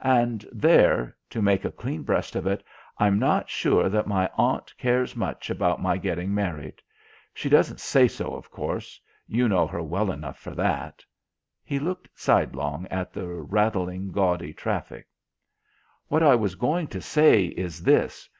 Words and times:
And 0.00 0.46
there 0.52 1.14
to 1.28 1.42
make 1.42 1.62
a 1.66 1.70
clean 1.70 2.02
breast 2.02 2.34
of 2.34 2.46
it, 2.46 2.64
I'm 2.96 3.18
not 3.18 3.50
sure 3.50 3.90
that 3.90 4.06
my 4.06 4.26
aunt 4.34 4.72
cares 4.78 5.14
much 5.14 5.50
about 5.50 5.82
my 5.82 5.98
getting 5.98 6.32
married. 6.34 6.80
She 7.34 7.50
doesn't 7.50 7.80
say 7.80 8.08
so, 8.08 8.34
of 8.34 8.50
course. 8.50 8.98
You 9.26 9.50
know 9.50 9.66
her 9.66 9.82
well 9.82 10.10
enough 10.10 10.38
for 10.38 10.54
that." 10.54 11.04
He 11.62 11.78
looked 11.78 12.08
sidelong 12.14 12.86
at 12.86 13.12
the 13.12 13.28
rattling 13.28 14.12
gaudy 14.12 14.54
traffic. 14.54 15.08
"What 16.08 16.22
I 16.22 16.36
was 16.36 16.54
going 16.54 16.86
to 16.86 17.02
say 17.02 17.44
is 17.44 17.82
this. 17.82 18.30